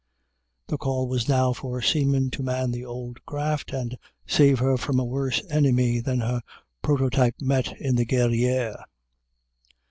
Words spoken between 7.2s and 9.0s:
met in the "Guerrière."